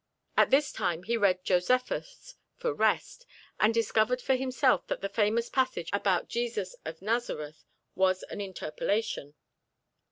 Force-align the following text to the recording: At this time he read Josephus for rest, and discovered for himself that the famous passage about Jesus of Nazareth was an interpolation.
At 0.35 0.49
this 0.49 0.71
time 0.71 1.03
he 1.03 1.15
read 1.15 1.43
Josephus 1.45 2.33
for 2.57 2.73
rest, 2.73 3.27
and 3.59 3.71
discovered 3.71 4.19
for 4.19 4.33
himself 4.35 4.87
that 4.87 5.01
the 5.01 5.09
famous 5.09 5.47
passage 5.47 5.91
about 5.93 6.27
Jesus 6.27 6.75
of 6.85 7.03
Nazareth 7.03 7.63
was 7.93 8.23
an 8.23 8.41
interpolation. 8.41 9.35